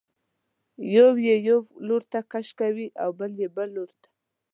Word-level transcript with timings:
یو 0.95 1.09
یې 1.25 1.35
یو 1.47 1.59
لورته 1.87 2.19
کش 2.31 2.47
کوي 2.59 2.87
او 3.03 3.09
بل 3.19 3.31
یې 3.41 3.47
بل 3.55 3.69
لورته. 3.75 4.07